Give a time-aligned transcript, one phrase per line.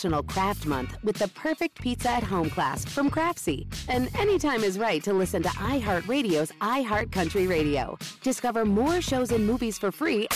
[0.00, 3.66] National Craft Month with the perfect pizza at home class from Craftsy.
[3.86, 7.98] And anytime is right to listen to iHeartRadio's iHeart Country Radio.
[8.22, 10.26] Discover more shows and movies for free.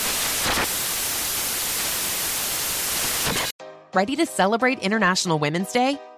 [3.94, 5.98] Ready to celebrate International Women's Day?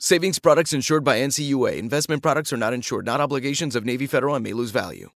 [0.00, 1.76] Savings products insured by NCUA.
[1.76, 5.10] Investment products are not insured, not obligations of Navy Federal and may lose value.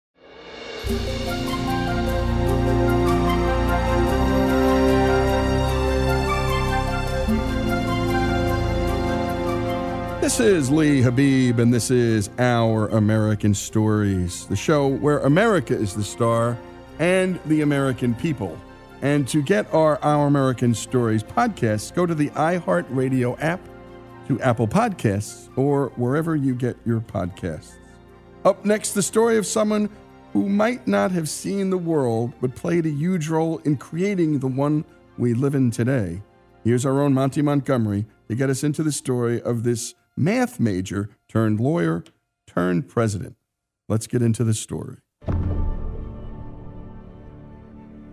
[10.22, 15.94] This is Lee Habib, and this is Our American Stories, the show where America is
[15.94, 16.56] the star
[16.98, 18.58] and the American people.
[19.02, 23.60] And to get our Our American Stories podcasts, go to the iHeartRadio app,
[24.30, 27.72] to Apple Podcasts, or wherever you get your podcasts.
[28.44, 29.90] Up next, the story of someone
[30.32, 34.46] who might not have seen the world, but played a huge role in creating the
[34.46, 34.84] one
[35.18, 36.22] we live in today.
[36.62, 41.10] Here's our own Monty Montgomery to get us into the story of this math major
[41.28, 42.04] turned lawyer
[42.46, 43.34] turned president.
[43.88, 44.98] Let's get into the story.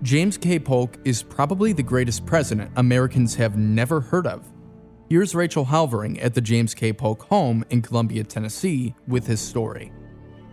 [0.02, 0.58] James K.
[0.58, 4.52] Polk is probably the greatest president Americans have never heard of.
[5.10, 6.92] Here's Rachel Halvering at the James K.
[6.92, 9.94] Polk home in Columbia, Tennessee, with his story.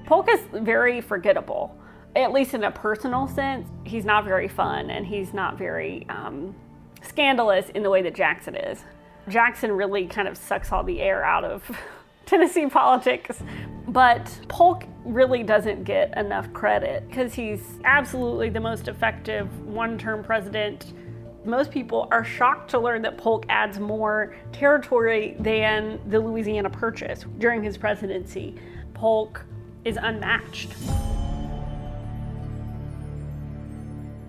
[0.06, 1.76] Polk is very forgettable,
[2.14, 3.68] at least in a personal sense.
[3.82, 6.54] He's not very fun and he's not very um,
[7.02, 8.84] scandalous in the way that Jackson is.
[9.28, 11.68] Jackson really kind of sucks all the air out of
[12.26, 13.42] Tennessee politics.
[13.88, 20.22] But Polk really doesn't get enough credit because he's absolutely the most effective one term
[20.22, 20.92] president.
[21.44, 27.26] Most people are shocked to learn that Polk adds more territory than the Louisiana Purchase
[27.38, 28.54] during his presidency.
[28.94, 29.44] Polk
[29.84, 30.70] is unmatched.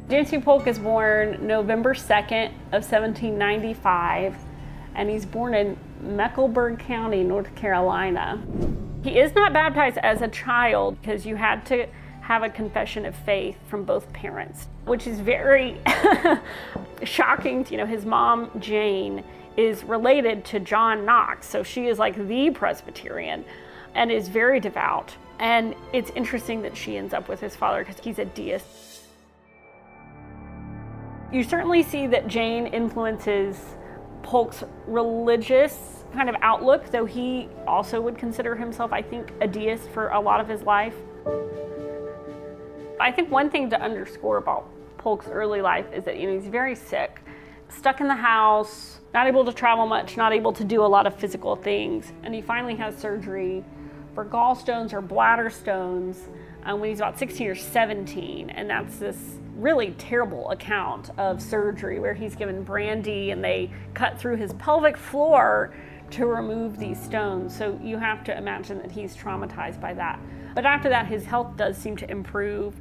[0.10, 0.30] James.
[0.44, 4.36] Polk is born November 2nd of 1795,
[4.94, 8.44] and he's born in Mecklenburg County, North Carolina.
[9.04, 11.88] He is not baptized as a child because you had to
[12.26, 15.80] have a confession of faith from both parents, which is very
[17.04, 17.64] shocking.
[17.70, 19.24] You know, his mom, Jane,
[19.58, 23.46] is related to John Knox, so she is like the Presbyterian
[23.94, 25.16] and is very devout.
[25.38, 29.04] And it's interesting that she ends up with his father because he's a deist.
[31.32, 33.76] You certainly see that Jane influences
[34.24, 39.90] Polk's religious kind of outlook, though he also would consider himself, I think, a deist
[39.90, 40.96] for a lot of his life.
[43.00, 46.48] I think one thing to underscore about Polk's early life is that you know he's
[46.48, 47.22] very sick,
[47.70, 51.06] stuck in the house, not able to travel much, not able to do a lot
[51.06, 53.64] of physical things, and he finally has surgery
[54.14, 56.30] for gallstones or bladder stones
[56.64, 62.00] um, when he's about 16 or 17, and that's this really terrible account of surgery
[62.00, 65.74] where he's given brandy and they cut through his pelvic floor
[66.12, 67.56] to remove these stones.
[67.56, 70.20] So you have to imagine that he's traumatized by that.
[70.54, 72.74] But after that, his health does seem to improve.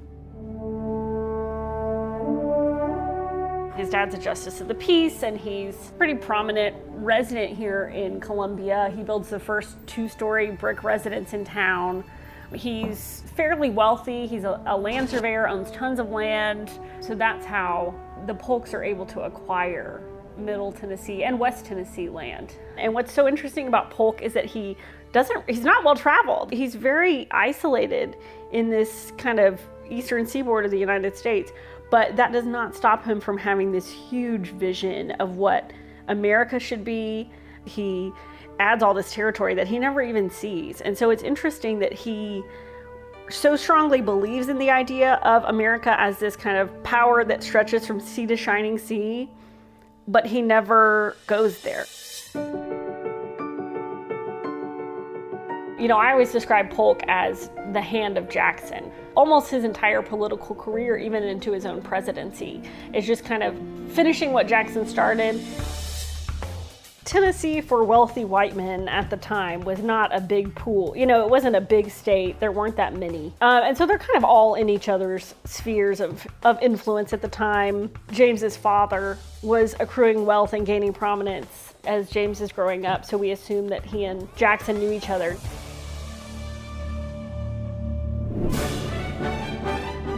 [3.76, 8.92] His dad's a justice of the peace, and he's pretty prominent resident here in Columbia.
[8.96, 12.04] He builds the first two story brick residence in town.
[12.54, 14.26] He's fairly wealthy.
[14.26, 16.70] He's a, a, land surveyor, owns tons of land.
[17.00, 17.94] So that's how
[18.26, 20.02] the Polks are able to acquire
[20.36, 22.54] Middle Tennessee and West Tennessee land.
[22.78, 24.76] And what's so interesting about Polk is that he
[25.12, 26.52] doesn't, he's not well traveled.
[26.52, 28.16] He's very isolated
[28.52, 29.60] in this kind of
[29.90, 31.52] eastern seaboard of the United States.
[31.90, 35.72] But that does not stop him from having this huge vision of what
[36.08, 37.30] America should be.
[37.64, 38.12] He
[38.58, 40.80] adds all this territory that he never even sees.
[40.80, 42.42] And so it's interesting that he
[43.30, 47.86] so strongly believes in the idea of America as this kind of power that stretches
[47.86, 49.30] from sea to shining sea,
[50.08, 51.86] but he never goes there.
[55.80, 58.90] You know, I always describe Polk as the hand of Jackson.
[59.16, 62.62] Almost his entire political career, even into his own presidency,
[62.92, 63.54] is just kind of
[63.88, 65.40] finishing what Jackson started.
[67.04, 70.96] Tennessee, for wealthy white men at the time, was not a big pool.
[70.96, 72.40] You know, it wasn't a big state.
[72.40, 73.32] There weren't that many.
[73.40, 77.20] Uh, and so they're kind of all in each other's spheres of, of influence at
[77.20, 77.90] the time.
[78.10, 83.32] James's father was accruing wealth and gaining prominence as James is growing up, so we
[83.32, 85.36] assume that he and Jackson knew each other.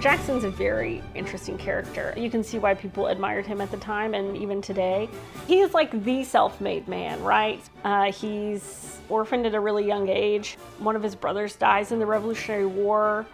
[0.01, 2.13] Jackson's a very interesting character.
[2.17, 5.09] You can see why people admired him at the time and even today.
[5.47, 7.63] He is like the self made man, right?
[7.83, 10.59] Uh, he's orphaned at a really young age.
[10.79, 13.27] One of his brothers dies in the Revolutionary War.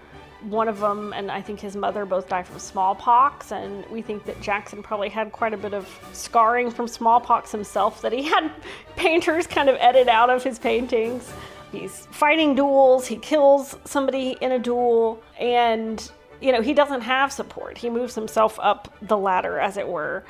[0.42, 3.50] One of them, and I think his mother, both died from smallpox.
[3.50, 8.02] And we think that Jackson probably had quite a bit of scarring from smallpox himself
[8.02, 8.52] that he had
[8.96, 11.32] painters kind of edit out of his paintings.
[11.72, 16.10] He's fighting duels, he kills somebody in a duel, and
[16.42, 17.78] you know, he doesn't have support.
[17.78, 20.24] He moves himself up the ladder, as it were.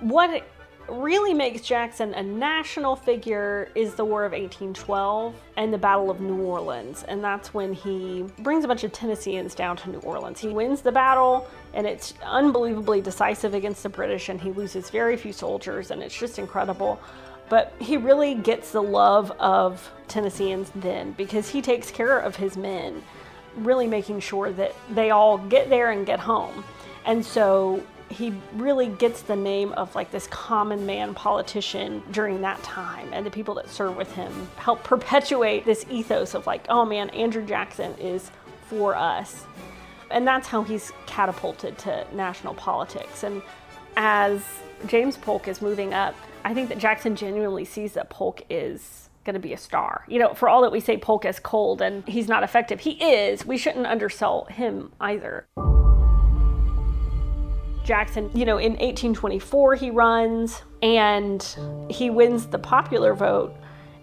[0.00, 0.44] What
[0.88, 6.20] really makes Jackson a national figure is the War of 1812 and the Battle of
[6.20, 7.02] New Orleans.
[7.08, 10.38] And that's when he brings a bunch of Tennesseans down to New Orleans.
[10.38, 15.16] He wins the battle, and it's unbelievably decisive against the British, and he loses very
[15.16, 17.00] few soldiers, and it's just incredible.
[17.48, 22.56] But he really gets the love of Tennesseans then because he takes care of his
[22.56, 23.02] men
[23.56, 26.64] really making sure that they all get there and get home.
[27.04, 32.62] And so he really gets the name of like this common man politician during that
[32.62, 33.08] time.
[33.12, 37.10] And the people that serve with him help perpetuate this ethos of like oh man
[37.10, 38.30] andrew jackson is
[38.68, 39.44] for us.
[40.10, 43.24] And that's how he's catapulted to national politics.
[43.24, 43.42] And
[43.96, 44.42] as
[44.86, 49.34] james polk is moving up i think that jackson genuinely sees that polk is going
[49.34, 50.04] to be a star.
[50.08, 52.92] You know, for all that we say Polk is cold and he's not effective, he
[52.92, 53.44] is.
[53.44, 55.46] We shouldn't undersell him either.
[57.84, 61.56] Jackson, you know, in 1824 he runs and
[61.90, 63.54] he wins the popular vote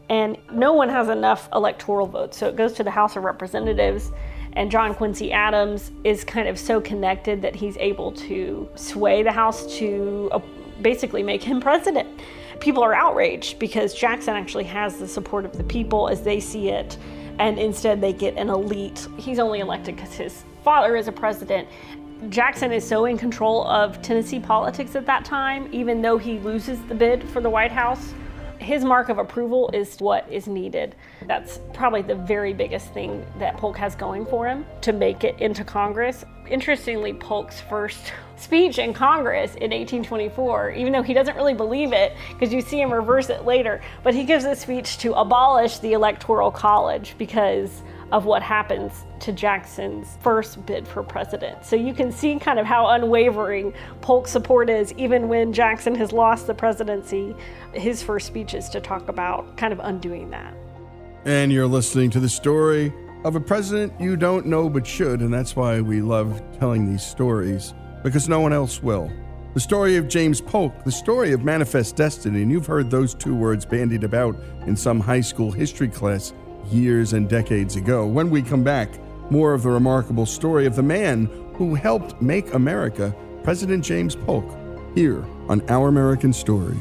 [0.10, 2.38] and no one has enough electoral votes.
[2.38, 4.12] So it goes to the House of Representatives
[4.54, 9.32] and John Quincy Adams is kind of so connected that he's able to sway the
[9.32, 10.40] House to uh,
[10.82, 12.08] basically make him president
[12.64, 16.70] people are outraged because Jackson actually has the support of the people as they see
[16.70, 16.98] it,
[17.38, 19.06] and instead they get an elite.
[19.18, 21.68] He's only elected because his father is a president.
[22.30, 26.82] Jackson is so in control of Tennessee politics at that time, even though he loses
[26.84, 28.14] the bid for the White House.
[28.64, 30.96] His mark of approval is what is needed.
[31.28, 35.40] That's probably the very biggest thing that Polk has going for him to make it
[35.40, 36.26] into Congress.
[36.50, 42.14] Interestingly, Polk's first speech in Congress in 1824, even though he doesn't really believe it,
[42.30, 45.94] because you see him reverse it later, but he gives a speech to abolish the
[45.94, 51.66] Electoral College because of what happens to Jackson's first bid for president.
[51.66, 56.12] So you can see kind of how unwavering Polk's support is, even when Jackson has
[56.12, 57.36] lost the presidency.
[57.74, 60.54] His first speech is to talk about kind of undoing that.
[61.26, 62.94] And you're listening to the story
[63.26, 67.04] of a president you don't know but should, and that's why we love telling these
[67.04, 69.12] stories, because no one else will.
[69.56, 73.34] The story of James Polk, the story of manifest destiny, and you've heard those two
[73.34, 74.36] words bandied about
[74.68, 76.34] in some high school history class
[76.72, 78.06] years and decades ago.
[78.08, 78.90] When we come back,
[79.30, 84.46] more of the remarkable story of the man who helped make America, President James Polk,
[84.96, 86.78] here on Our American Stories.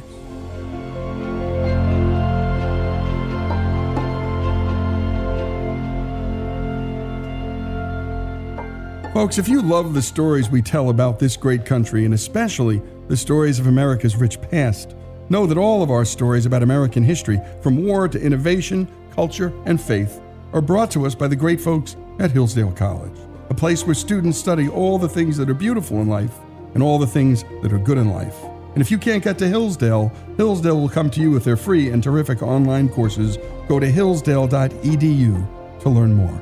[9.12, 13.16] Folks, if you love the stories we tell about this great country, and especially the
[13.16, 14.96] stories of America's rich past,
[15.28, 19.80] know that all of our stories about American history, from war to innovation, culture, and
[19.80, 20.20] faith,
[20.52, 23.18] are brought to us by the great folks at Hillsdale College,
[23.50, 26.38] a place where students study all the things that are beautiful in life
[26.74, 28.36] and all the things that are good in life.
[28.72, 31.90] And if you can't get to Hillsdale, Hillsdale will come to you with their free
[31.90, 33.38] and terrific online courses.
[33.68, 36.40] Go to hillsdale.edu to learn more.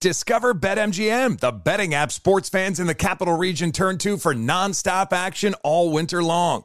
[0.00, 5.12] Discover BetMGM, the betting app sports fans in the capital region turn to for nonstop
[5.12, 6.64] action all winter long.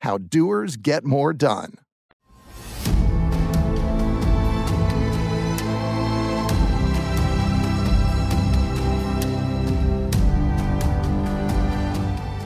[0.00, 1.74] How doers get more done.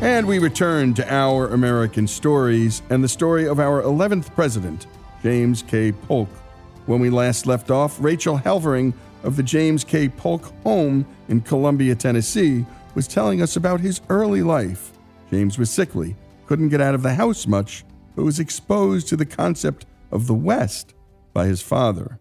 [0.00, 4.87] And we return to our American stories and the story of our 11th president,
[5.23, 5.92] James K.
[5.92, 6.28] Polk.
[6.84, 8.92] When we last left off, Rachel Halvering
[9.23, 10.11] of the James K.
[10.11, 14.92] Polk home in Columbia, Tennessee, was telling us about his early life.
[15.30, 16.16] James was sickly,
[16.47, 17.85] couldn't get out of the house much,
[18.15, 20.95] but was exposed to the concept of the West
[21.33, 22.19] by his father.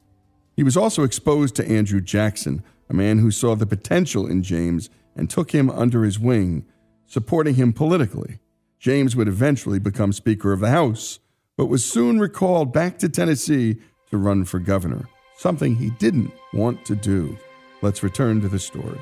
[0.56, 4.90] He was also exposed to Andrew Jackson, a man who saw the potential in James
[5.16, 6.66] and took him under his wing
[7.14, 8.40] supporting him politically.
[8.80, 11.20] James would eventually become Speaker of the House,
[11.56, 13.78] but was soon recalled back to Tennessee
[14.10, 17.38] to run for governor, something he didn't want to do.
[17.84, 19.00] Let's return to the story.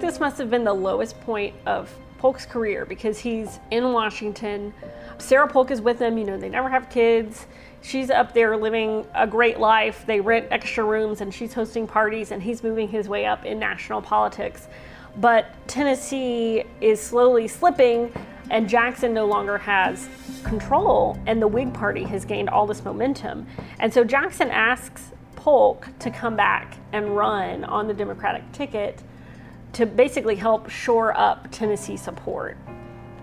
[0.00, 4.74] This must have been the lowest point of Polk's career because he's in Washington.
[5.16, 6.18] Sarah Polk is with him.
[6.18, 7.46] You know, they never have kids.
[7.80, 10.04] She's up there living a great life.
[10.06, 13.58] They rent extra rooms and she's hosting parties, and he's moving his way up in
[13.58, 14.68] national politics.
[15.16, 18.12] But Tennessee is slowly slipping,
[18.50, 20.06] and Jackson no longer has
[20.44, 23.46] control, and the Whig Party has gained all this momentum.
[23.78, 29.02] And so Jackson asks Polk to come back and run on the Democratic ticket
[29.74, 32.56] to basically help shore up Tennessee support.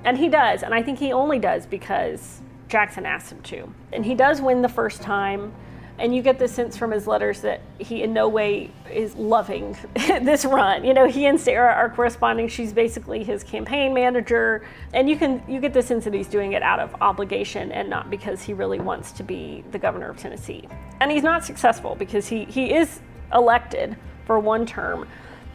[0.03, 3.73] And he does, and I think he only does because Jackson asked him to.
[3.93, 5.53] And he does win the first time.
[5.99, 9.75] And you get the sense from his letters that he in no way is loving
[9.95, 10.83] this run.
[10.83, 12.47] You know, he and Sarah are corresponding.
[12.49, 14.63] She's basically his campaign manager.
[14.93, 17.89] And you can you get the sense that he's doing it out of obligation and
[17.89, 20.67] not because he really wants to be the governor of Tennessee.
[20.99, 22.99] And he's not successful because he, he is
[23.33, 25.07] elected for one term,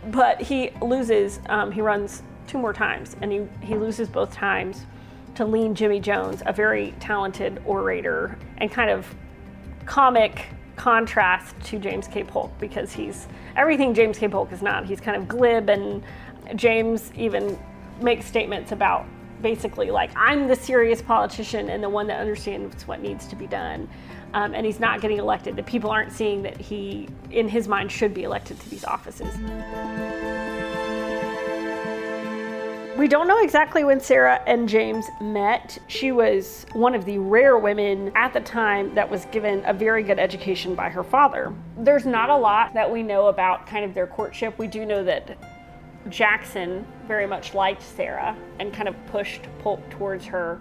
[0.07, 4.87] but he loses, um, he runs two more times, and he, he loses both times
[5.35, 9.07] to lean Jimmy Jones, a very talented orator and kind of
[9.87, 12.25] comic contrast to James K.
[12.25, 14.29] Polk because he's everything James K.
[14.29, 14.85] Polk is not.
[14.85, 16.03] He's kind of glib, and
[16.57, 17.59] James even
[18.01, 19.07] makes statements about
[19.43, 23.47] basically like I'm the serious politician and the one that understands what needs to be
[23.47, 23.89] done.
[24.35, 25.57] Um, and he's not getting elected.
[25.57, 29.37] The people aren't seeing that he, in his mind, should be elected to these offices.
[32.97, 35.79] We don't know exactly when Sarah and James met.
[35.89, 40.03] She was one of the rare women at the time that was given a very
[40.03, 41.55] good education by her father.
[41.79, 44.59] There's not a lot that we know about kind of their courtship.
[44.59, 45.37] We do know that
[46.11, 50.61] Jackson very much liked Sarah and kind of pushed Polk towards her.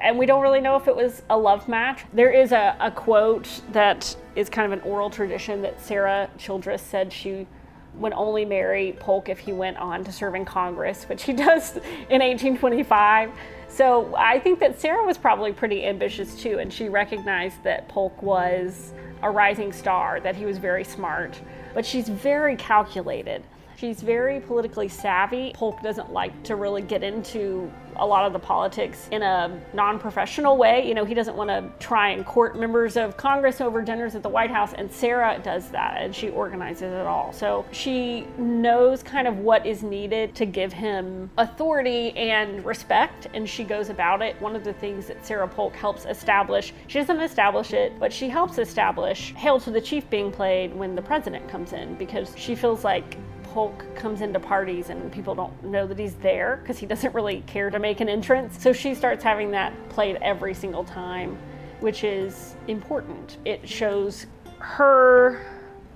[0.00, 2.04] And we don't really know if it was a love match.
[2.12, 6.82] There is a, a quote that is kind of an oral tradition that Sarah Childress
[6.82, 7.46] said she
[7.94, 11.76] would only marry Polk if he went on to serve in Congress, which he does
[11.76, 13.30] in 1825.
[13.68, 18.22] So I think that Sarah was probably pretty ambitious too, and she recognized that Polk
[18.22, 21.40] was a rising star, that he was very smart,
[21.74, 23.42] but she's very calculated.
[23.76, 25.52] She's very politically savvy.
[25.54, 29.98] Polk doesn't like to really get into a lot of the politics in a non
[29.98, 30.86] professional way.
[30.86, 34.22] You know, he doesn't want to try and court members of Congress over dinners at
[34.22, 37.32] the White House, and Sarah does that and she organizes it all.
[37.32, 43.48] So she knows kind of what is needed to give him authority and respect, and
[43.48, 44.40] she goes about it.
[44.40, 48.28] One of the things that Sarah Polk helps establish, she doesn't establish it, but she
[48.28, 52.54] helps establish Hail to the Chief being played when the president comes in because she
[52.54, 53.16] feels like
[53.52, 57.42] Polk comes into parties and people don't know that he's there because he doesn't really
[57.46, 58.62] care to make an entrance.
[58.62, 61.38] So she starts having that played every single time,
[61.80, 63.38] which is important.
[63.44, 64.26] It shows
[64.58, 65.44] her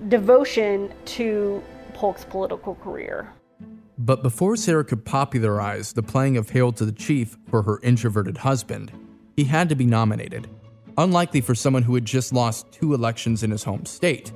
[0.07, 1.63] devotion to
[1.93, 3.31] Polk's political career.
[3.97, 8.37] But before Sarah could popularize the playing of Hail to the Chief for her introverted
[8.37, 8.91] husband,
[9.37, 10.49] he had to be nominated.
[10.97, 14.31] Unlikely for someone who had just lost two elections in his home state,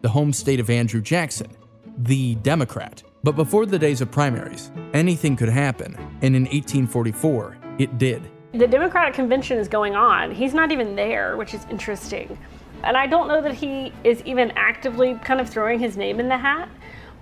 [0.00, 1.50] the home state of Andrew Jackson,
[1.98, 3.02] the Democrat.
[3.22, 8.28] But before the days of primaries, anything could happen, and in 1844, it did.
[8.52, 10.32] The Democratic convention is going on.
[10.32, 12.36] He's not even there, which is interesting.
[12.82, 16.28] And I don't know that he is even actively kind of throwing his name in
[16.28, 16.68] the hat,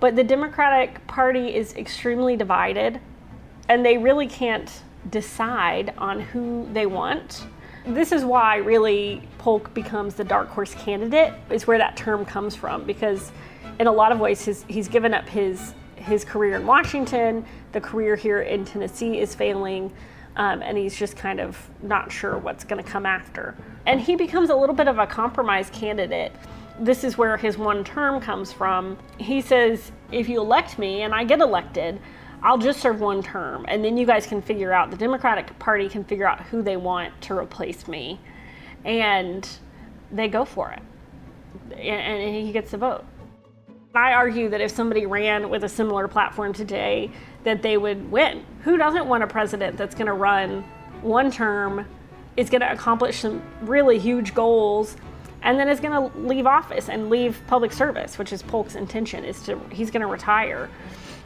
[0.01, 2.99] But the Democratic Party is extremely divided,
[3.69, 4.81] and they really can't
[5.11, 7.45] decide on who they want.
[7.85, 12.55] This is why, really, Polk becomes the dark horse candidate, is where that term comes
[12.55, 13.31] from, because
[13.81, 17.81] in a lot of ways, his, he's given up his, his career in Washington, the
[17.81, 19.91] career here in Tennessee is failing.
[20.35, 23.55] Um, and he's just kind of not sure what's going to come after.
[23.87, 26.31] And he becomes a little bit of a compromise candidate.
[26.79, 28.99] This is where his one term comes from.
[29.17, 31.99] He says, if you elect me and I get elected,
[32.43, 33.65] I'll just serve one term.
[33.67, 36.77] And then you guys can figure out, the Democratic Party can figure out who they
[36.77, 38.19] want to replace me.
[38.85, 39.49] And
[40.11, 40.81] they go for it.
[41.77, 43.05] And he gets the vote.
[43.93, 47.11] I argue that if somebody ran with a similar platform today,
[47.43, 48.45] that they would win.
[48.63, 50.63] Who doesn't want a president that's going to run
[51.01, 51.85] one term,
[52.37, 54.95] is going to accomplish some really huge goals,
[55.41, 59.25] and then is going to leave office and leave public service, which is Polk's intention,
[59.25, 60.69] is to he's going to retire.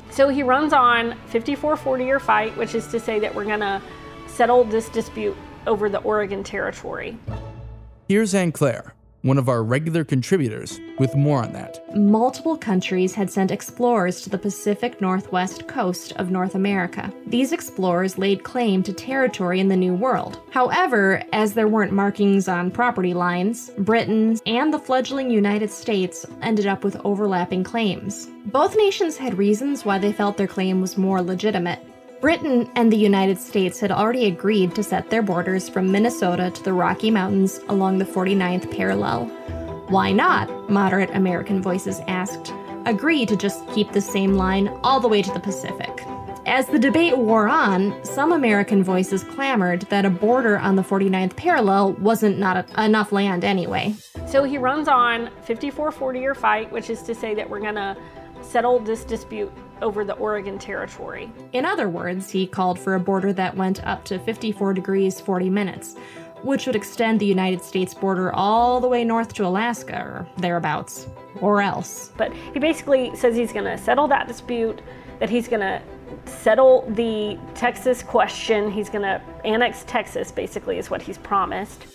[0.09, 3.79] So he runs on 54-40 or fight, which is to say that we're going to
[4.27, 7.17] settle this dispute over the Oregon Territory.
[8.07, 8.94] Here's Anne Claire
[9.25, 11.83] one of our regular contributors, with more on that.
[11.95, 17.11] Multiple countries had sent explorers to the Pacific Northwest coast of North America.
[17.25, 20.39] These explorers laid claim to territory in the New World.
[20.51, 26.67] However, as there weren't markings on property lines, Britain and the fledgling United States ended
[26.67, 28.29] up with overlapping claims.
[28.45, 31.79] Both nations had reasons why they felt their claim was more legitimate.
[32.25, 36.63] Britain and the United States had already agreed to set their borders from Minnesota to
[36.63, 39.25] the Rocky Mountains along the 49th parallel.
[39.89, 42.51] Why not, moderate American voices asked,
[42.87, 46.01] agree to just keep the same line all the way to the Pacific?
[46.47, 51.35] As the debate wore on, some American voices clamored that a border on the 49th
[51.35, 53.93] parallel wasn't not a- enough land anyway.
[54.25, 57.95] So he runs on 54-40 or fight, which is to say that we're going to
[58.41, 61.31] settle this dispute over the Oregon Territory.
[61.53, 65.49] In other words, he called for a border that went up to 54 degrees 40
[65.49, 65.95] minutes,
[66.43, 71.07] which would extend the United States border all the way north to Alaska or thereabouts,
[71.41, 72.11] or else.
[72.17, 74.81] But he basically says he's going to settle that dispute,
[75.19, 75.81] that he's going to
[76.25, 81.85] settle the Texas question, he's going to annex Texas, basically, is what he's promised.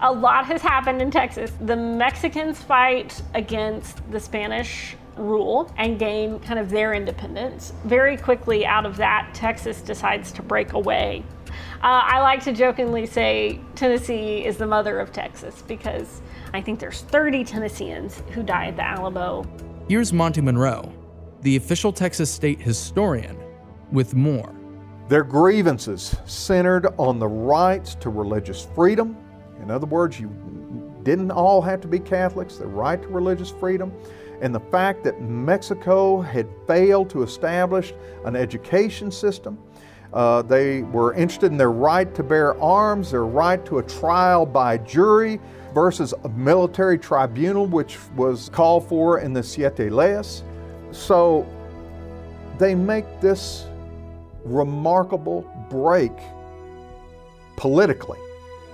[0.00, 1.52] A lot has happened in Texas.
[1.60, 7.72] The Mexicans fight against the Spanish rule and gain kind of their independence.
[7.84, 11.24] Very quickly out of that, Texas decides to break away.
[11.82, 16.20] Uh, I like to jokingly say Tennessee is the mother of Texas because
[16.52, 19.44] I think there's 30 Tennesseans who died at the Alamo.
[19.88, 20.92] Here's Monte Monroe,
[21.42, 23.38] the official Texas state historian,
[23.92, 24.54] with more.
[25.08, 29.16] Their grievances centered on the rights to religious freedom.
[29.62, 30.28] In other words, you
[31.02, 33.92] didn't all have to be Catholics, the right to religious freedom
[34.40, 37.92] and the fact that Mexico had failed to establish
[38.24, 39.58] an education system.
[40.12, 44.46] Uh, they were interested in their right to bear arms, their right to a trial
[44.46, 45.38] by jury
[45.74, 50.44] versus a military tribunal, which was called for in the Siete Leyes.
[50.92, 51.46] So
[52.58, 53.66] they make this
[54.44, 56.12] remarkable break
[57.56, 58.18] politically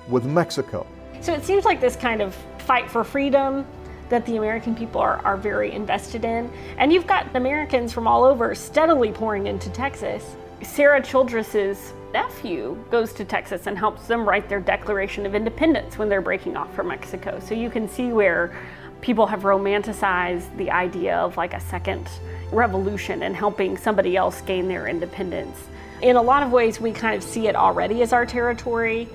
[0.09, 0.87] with Mexico.
[1.21, 3.67] So it seems like this kind of fight for freedom
[4.09, 6.51] that the American people are, are very invested in.
[6.79, 10.37] And you've got Americans from all over steadily pouring into Texas.
[10.63, 16.09] Sarah Childress's nephew goes to Texas and helps them write their Declaration of Independence when
[16.09, 17.41] they're breaking off from Mexico.
[17.41, 18.57] So you can see where
[19.01, 22.09] people have romanticized the idea of like a second
[22.53, 25.59] revolution and helping somebody else gain their independence.
[26.03, 29.09] In a lot of ways, we kind of see it already as our territory.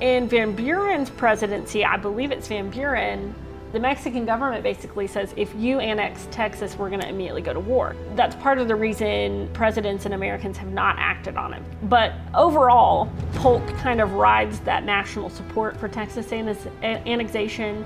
[0.00, 3.34] In Van Buren's presidency, I believe it's Van Buren,
[3.74, 7.58] the Mexican government basically says if you annex Texas, we're going to immediately go to
[7.58, 7.96] war.
[8.14, 11.62] That's part of the reason presidents and Americans have not acted on it.
[11.88, 17.84] But overall, Polk kind of rides that national support for Texas annexation.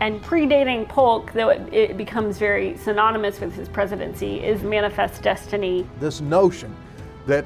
[0.00, 5.86] And predating Polk, though it, it becomes very synonymous with his presidency, is Manifest Destiny.
[6.00, 6.74] This notion
[7.28, 7.44] that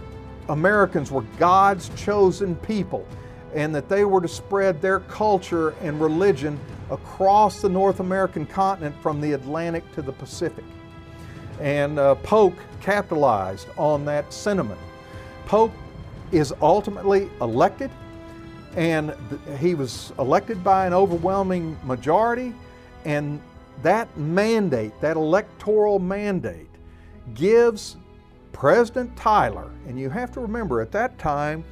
[0.48, 3.06] Americans were God's chosen people
[3.54, 6.58] and that they were to spread their culture and religion
[6.92, 10.64] across the North American continent from the Atlantic to the Pacific.
[11.58, 14.80] And uh, Polk capitalized on that sentiment.
[15.46, 15.72] Polk
[16.32, 17.90] is ultimately elected,
[18.76, 19.14] and
[19.58, 22.54] he was elected by an overwhelming majority,
[23.04, 23.40] and
[23.82, 26.68] that mandate, that electoral mandate,
[27.34, 27.96] gives
[28.52, 31.64] President Tyler, and you have to remember at that time,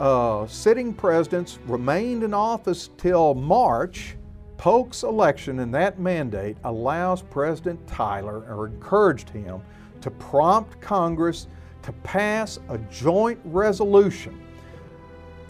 [0.00, 4.14] uh, sitting presidents remained in office till March
[4.58, 9.60] Polk's election and that mandate allows President Tyler, or encouraged him,
[10.00, 11.46] to prompt Congress
[11.82, 14.38] to pass a joint resolution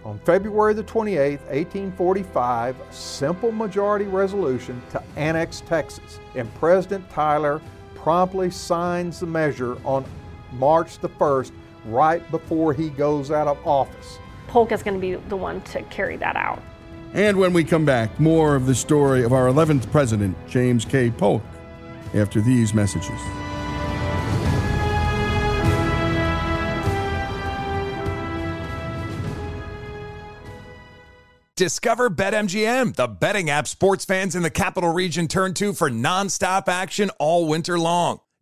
[0.04, 6.20] on February the 28th, 1845, a simple majority resolution to annex Texas.
[6.34, 7.60] And President Tyler
[7.94, 10.04] promptly signs the measure on
[10.52, 11.52] March the 1st,
[11.86, 14.18] right before he goes out of office.
[14.46, 16.62] Polk is going to be the one to carry that out.
[17.14, 21.10] And when we come back, more of the story of our 11th president, James K.
[21.10, 21.42] Polk,
[22.14, 23.20] after these messages.
[31.58, 36.68] Discover BetMGM, the betting app sports fans in the capital region turn to for nonstop
[36.68, 38.20] action all winter long.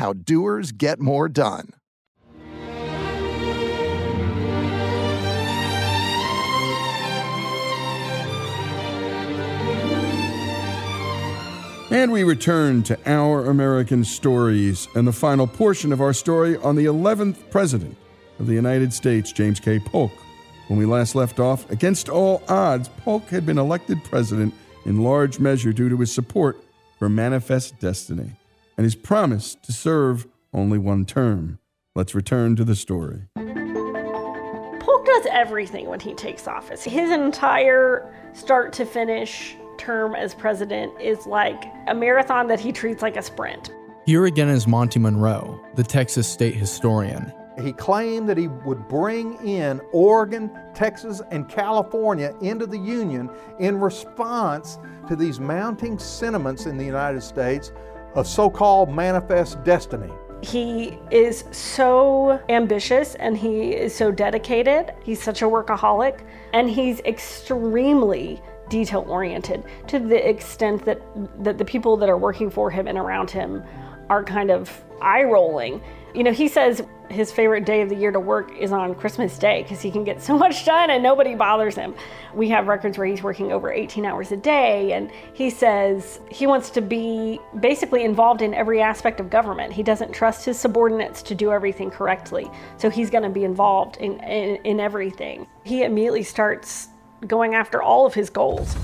[0.00, 1.74] How doers get more done.
[11.90, 16.76] And we return to Our American Stories and the final portion of our story on
[16.76, 17.94] the 11th president
[18.38, 19.78] of the United States, James K.
[19.78, 20.12] Polk.
[20.68, 24.54] When we last left off, against all odds, Polk had been elected president
[24.86, 26.56] in large measure due to his support
[26.98, 28.39] for Manifest Destiny
[28.80, 31.58] and his promise to serve only one term.
[31.94, 33.24] Let's return to the story.
[34.80, 36.82] Polk does everything when he takes office.
[36.82, 43.02] His entire start to finish term as president is like a marathon that he treats
[43.02, 43.70] like a sprint.
[44.06, 47.30] Here again is Monte Monroe, the Texas state historian.
[47.62, 53.78] He claimed that he would bring in Oregon, Texas, and California into the Union in
[53.78, 57.72] response to these mounting sentiments in the United States
[58.14, 60.12] of so called manifest destiny.
[60.42, 64.94] He is so ambitious and he is so dedicated.
[65.02, 66.20] He's such a workaholic
[66.54, 71.02] and he's extremely detail oriented to the extent that,
[71.44, 73.62] that the people that are working for him and around him
[74.08, 74.70] are kind of
[75.02, 75.82] eye rolling.
[76.14, 79.36] You know, he says his favorite day of the year to work is on Christmas
[79.38, 81.94] Day because he can get so much done and nobody bothers him.
[82.34, 86.46] We have records where he's working over 18 hours a day, and he says he
[86.46, 89.72] wants to be basically involved in every aspect of government.
[89.72, 93.96] He doesn't trust his subordinates to do everything correctly, so he's going to be involved
[93.96, 95.46] in, in, in everything.
[95.64, 96.88] He immediately starts
[97.26, 98.74] going after all of his goals.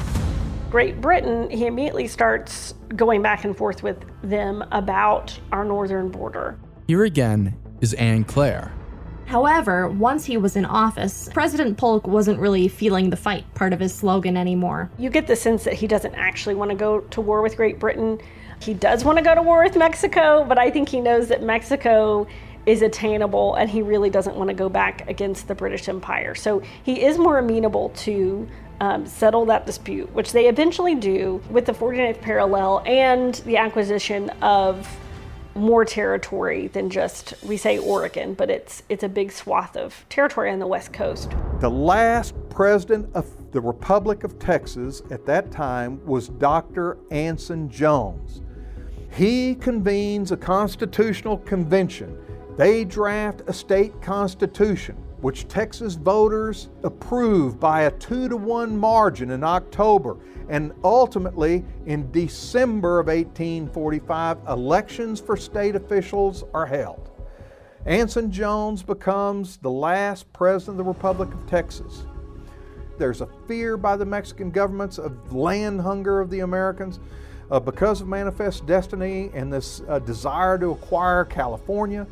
[0.71, 6.59] Great Britain, he immediately starts going back and forth with them about our northern border.
[6.88, 8.72] Here again is Anne Claire.
[9.25, 13.81] However, once he was in office, President Polk wasn't really feeling the fight part of
[13.81, 14.88] his slogan anymore.
[14.96, 17.81] You get the sense that he doesn't actually want to go to war with Great
[17.81, 18.20] Britain.
[18.61, 21.42] He does want to go to war with Mexico, but I think he knows that
[21.42, 22.29] Mexico
[22.66, 26.37] is attainable and he really doesn't want to go back against the British Empire.
[26.37, 31.66] So he is more amenable to um, settle that dispute, which they eventually do with
[31.66, 34.88] the 49th parallel and the acquisition of
[35.57, 40.51] more territory than just we say Oregon, but it's it's a big swath of territory
[40.51, 41.33] on the west coast.
[41.61, 46.99] The last president of the Republic of Texas at that time was Dr.
[47.11, 48.42] Anson Jones.
[49.11, 52.19] He convenes a constitutional convention.
[52.57, 59.33] They draft a state constitution which Texas voters approved by a two to one margin
[59.33, 60.19] in October.
[60.49, 67.11] And ultimately, in December of 1845, elections for state officials are held.
[67.87, 72.07] Anson Jones becomes the last president of the Republic of Texas.
[72.97, 77.01] There's a fear by the Mexican governments of land hunger of the Americans
[77.51, 82.07] uh, because of manifest destiny and this uh, desire to acquire California.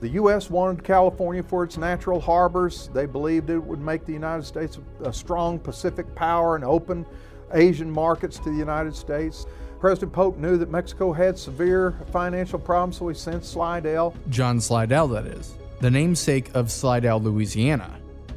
[0.00, 0.50] The U.S.
[0.50, 2.90] wanted California for its natural harbors.
[2.92, 7.06] They believed it would make the United States a strong Pacific power and open
[7.52, 9.46] Asian markets to the United States.
[9.80, 14.14] President Polk knew that Mexico had severe financial problems, so he sent Slidell.
[14.30, 17.94] John Slidell, that is, the namesake of Slidell, Louisiana,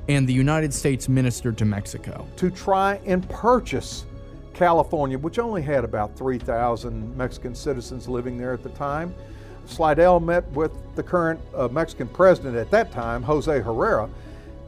[0.09, 2.27] and the United States minister to Mexico.
[2.37, 4.05] To try and purchase
[4.53, 9.13] California, which only had about 3,000 Mexican citizens living there at the time.
[9.67, 14.09] Slidell met with the current uh, Mexican president at that time, Jose Herrera,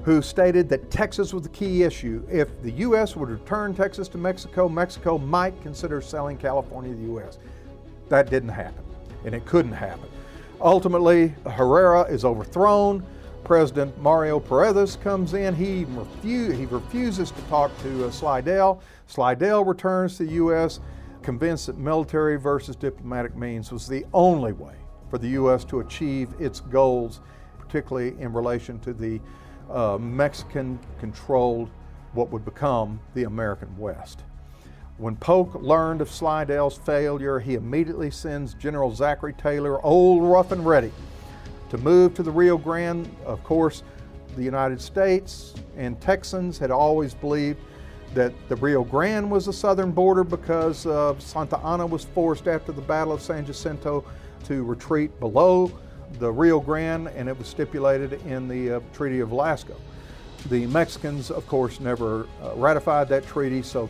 [0.03, 2.23] who stated that Texas was the key issue.
[2.29, 3.15] If the U.S.
[3.15, 7.39] would return Texas to Mexico, Mexico might consider selling California to the U.S.
[8.09, 8.83] That didn't happen,
[9.25, 10.09] and it couldn't happen.
[10.61, 13.05] Ultimately, Herrera is overthrown.
[13.43, 15.55] President Mario Paredes comes in.
[15.55, 18.81] He, refu- he refuses to talk to uh, Slidell.
[19.07, 20.81] Slidell returns to the U.S.,
[21.21, 24.75] convinced that military versus diplomatic means was the only way
[25.09, 25.63] for the U.S.
[25.65, 27.21] to achieve its goals,
[27.59, 29.19] particularly in relation to the
[29.69, 31.69] uh, Mexican controlled
[32.13, 34.23] what would become the American West.
[34.97, 40.65] When Polk learned of Slidell's failure, he immediately sends General Zachary Taylor, old rough and
[40.65, 40.91] ready,
[41.69, 43.09] to move to the Rio Grande.
[43.25, 43.83] Of course,
[44.35, 47.59] the United States and Texans had always believed
[48.13, 52.71] that the Rio Grande was the southern border because uh, Santa Anna was forced after
[52.71, 54.03] the Battle of San Jacinto
[54.45, 55.71] to retreat below
[56.19, 59.75] the Rio Grande, and it was stipulated in the uh, Treaty of Velasco.
[60.49, 63.89] The Mexicans, of course, never uh, ratified that treaty, so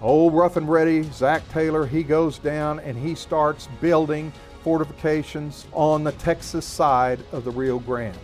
[0.00, 6.04] old rough and ready, Zach Taylor, he goes down and he starts building fortifications on
[6.04, 8.16] the Texas side of the Rio Grande.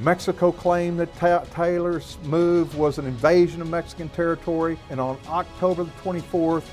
[0.00, 5.84] Mexico claimed that Ta- Taylor's move was an invasion of Mexican territory, and on October
[5.84, 6.64] the 24th,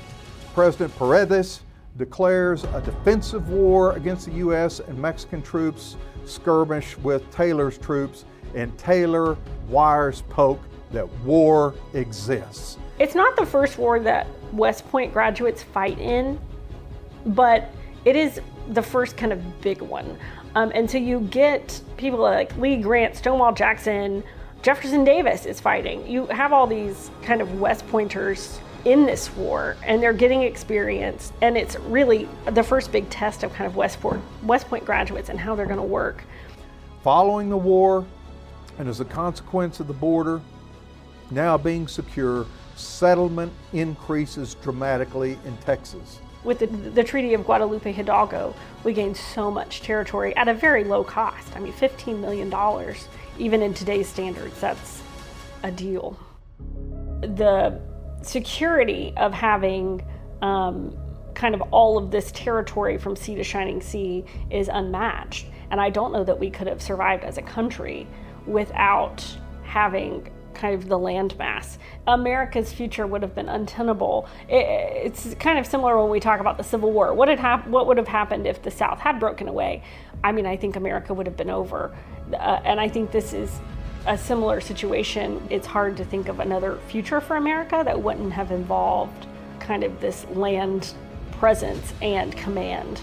[0.54, 1.60] President Paredes
[1.96, 4.80] declares a defensive war against the U.S.
[4.80, 8.24] and Mexican troops skirmish with Taylor's troops,
[8.54, 9.36] and Taylor
[9.68, 10.60] wires Polk
[10.92, 12.78] that war exists.
[12.98, 16.38] It's not the first war that West Point graduates fight in,
[17.26, 17.70] but
[18.04, 20.18] it is the first kind of big one.
[20.54, 24.22] Um, and so you get people like Lee Grant, Stonewall Jackson,
[24.60, 26.06] Jefferson Davis is fighting.
[26.06, 31.32] You have all these kind of West Pointers in this war, and they're getting experience.
[31.40, 35.28] And it's really the first big test of kind of West Point, West Point graduates
[35.28, 36.24] and how they're going to work.
[37.02, 38.04] Following the war,
[38.78, 40.40] and as a consequence of the border
[41.30, 46.18] now being secure, settlement increases dramatically in Texas.
[46.44, 50.82] With the, the, Treaty of Guadalupe Hidalgo, we gained so much territory at a very
[50.82, 51.56] low cost.
[51.56, 52.52] I mean, $15 million,
[53.38, 55.02] even in today's standards, that's
[55.62, 56.18] a deal.
[57.20, 57.80] The
[58.22, 60.04] security of having
[60.40, 60.96] um,
[61.34, 65.46] kind of all of this territory from sea to shining sea is unmatched.
[65.70, 68.06] And I don't know that we could have survived as a country
[68.46, 69.24] without
[69.62, 71.78] having kind of the landmass.
[72.06, 74.28] America's future would have been untenable.
[74.48, 77.14] it's kind of similar when we talk about the Civil War.
[77.14, 79.82] What had hap- What would have happened if the South had broken away?
[80.22, 81.96] I mean, I think America would have been over,
[82.32, 83.60] uh, and I think this is
[84.06, 85.46] a similar situation.
[85.50, 89.26] It's hard to think of another future for America that wouldn't have involved
[89.60, 90.94] kind of this land
[91.32, 93.00] presence and command.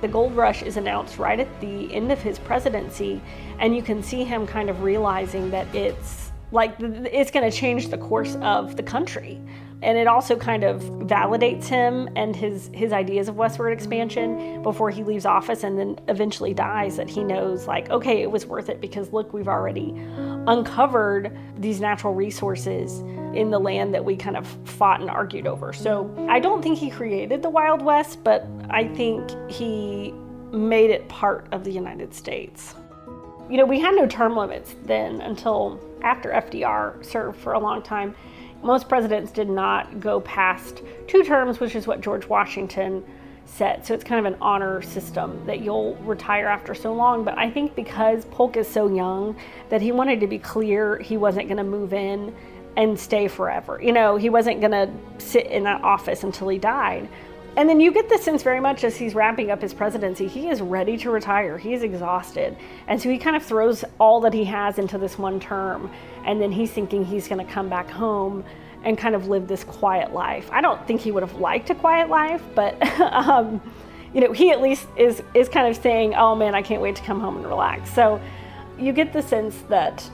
[0.00, 3.20] The gold rush is announced right at the end of his presidency,
[3.60, 7.88] and you can see him kind of realizing that it's like it's going to change
[7.88, 9.40] the course of the country
[9.82, 14.90] and it also kind of validates him and his his ideas of westward expansion before
[14.90, 18.68] he leaves office and then eventually dies that he knows like okay it was worth
[18.68, 19.92] it because look we've already
[20.46, 23.00] uncovered these natural resources
[23.34, 25.72] in the land that we kind of fought and argued over.
[25.72, 30.14] So i don't think he created the wild west but i think he
[30.52, 32.74] made it part of the united states.
[33.50, 37.82] You know we had no term limits then until after FDR served for a long
[37.82, 38.14] time,
[38.62, 43.04] most presidents did not go past two terms, which is what George Washington
[43.44, 43.84] said.
[43.84, 47.24] So it's kind of an honor system that you'll retire after so long.
[47.24, 49.36] But I think because Polk is so young
[49.68, 52.34] that he wanted to be clear he wasn't going to move in
[52.76, 53.80] and stay forever.
[53.82, 57.08] You know, he wasn't going to sit in that office until he died.
[57.56, 60.48] And then you get the sense very much as he's wrapping up his presidency, he
[60.48, 61.58] is ready to retire.
[61.58, 62.56] He's exhausted.
[62.86, 65.90] And so he kind of throws all that he has into this one term.
[66.24, 68.44] And then he's thinking he's going to come back home
[68.84, 70.48] and kind of live this quiet life.
[70.50, 72.80] I don't think he would have liked a quiet life, but.
[73.00, 73.60] um,
[74.14, 76.96] you know, he at least is is kind of saying, "Oh man, I can't wait
[76.96, 78.20] to come home and relax." So,
[78.78, 80.08] you get the sense that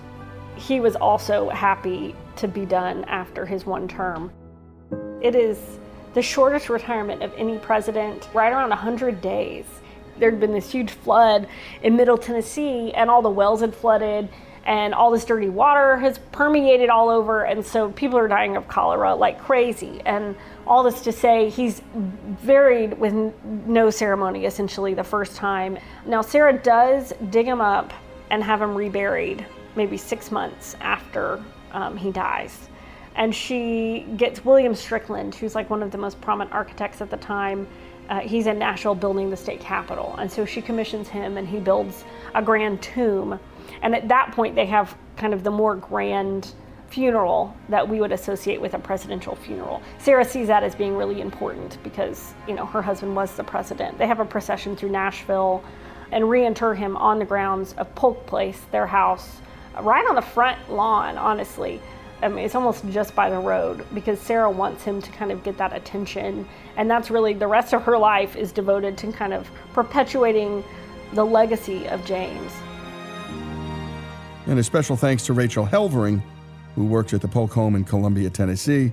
[0.56, 4.30] he was also happy to be done after his one term.
[5.20, 5.77] It is
[6.14, 9.64] the shortest retirement of any president, right around 100 days.
[10.18, 11.48] There'd been this huge flood
[11.82, 14.28] in Middle Tennessee, and all the wells had flooded,
[14.64, 18.68] and all this dirty water has permeated all over, and so people are dying of
[18.68, 20.02] cholera like crazy.
[20.04, 20.36] And
[20.66, 21.80] all this to say, he's
[22.44, 23.14] buried with
[23.66, 25.78] no ceremony essentially the first time.
[26.04, 27.92] Now, Sarah does dig him up
[28.30, 31.42] and have him reburied maybe six months after
[31.72, 32.68] um, he dies
[33.18, 37.16] and she gets William Strickland, who's like one of the most prominent architects at the
[37.16, 37.66] time.
[38.08, 41.58] Uh, he's in Nashville building the state capitol, and so she commissions him, and he
[41.58, 42.04] builds
[42.34, 43.38] a grand tomb.
[43.82, 46.54] And at that point, they have kind of the more grand
[46.88, 49.82] funeral that we would associate with a presidential funeral.
[49.98, 53.98] Sarah sees that as being really important because, you know, her husband was the president.
[53.98, 55.62] They have a procession through Nashville
[56.12, 59.40] and reinter him on the grounds of Polk Place, their house,
[59.82, 61.82] right on the front lawn, honestly.
[62.20, 65.44] I mean, it's almost just by the road because Sarah wants him to kind of
[65.44, 66.48] get that attention.
[66.76, 70.64] And that's really the rest of her life is devoted to kind of perpetuating
[71.12, 72.52] the legacy of James.
[74.46, 76.22] And a special thanks to Rachel Helvering,
[76.74, 78.92] who works at the Polk Home in Columbia, Tennessee,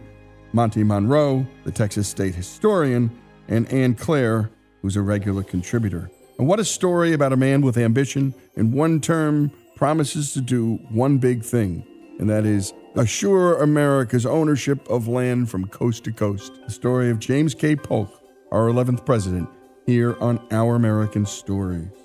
[0.54, 3.10] Monte Monroe, the Texas State historian,
[3.48, 4.50] and Ann Claire,
[4.82, 6.12] who's a regular contributor.
[6.38, 10.76] And what a story about a man with ambition and one term promises to do
[10.90, 11.86] one big thing,
[12.20, 16.54] and that is assure America's ownership of land from coast to coast.
[16.66, 17.76] The story of James K.
[17.76, 19.50] Polk, our 11th president,
[19.86, 22.05] here on Our American Stories.